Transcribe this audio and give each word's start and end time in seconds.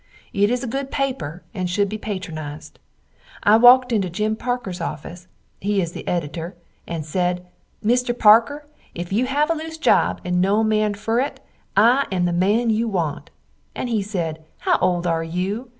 It 0.33 0.49
is 0.49 0.63
a 0.63 0.67
good 0.67 0.89
paper 0.89 1.43
and 1.53 1.67
shood 1.69 1.87
be 1.87 1.99
patronized. 1.99 2.79
I 3.43 3.55
wakt 3.57 3.91
into 3.91 4.09
Jim 4.09 4.35
Parkers 4.35 4.79
offis 4.79 5.27
he 5.59 5.79
is 5.79 5.91
the 5.91 6.03
editur 6.07 6.55
and 6.87 7.05
sed, 7.05 7.45
Mister 7.83 8.11
Parker, 8.11 8.65
if 8.95 9.13
you 9.13 9.27
have 9.27 9.51
a 9.51 9.53
loose 9.53 9.77
job 9.77 10.19
and 10.25 10.41
no 10.41 10.63
man 10.63 10.95
fer 10.95 11.19
it 11.19 11.39
I 11.77 12.07
am 12.11 12.25
the 12.25 12.33
man 12.33 12.71
you 12.71 12.87
want, 12.87 13.29
and 13.75 13.89
he 13.89 14.01
sed 14.01 14.43
how 14.61 14.79
old 14.79 15.05
are 15.05 15.23
you? 15.23 15.69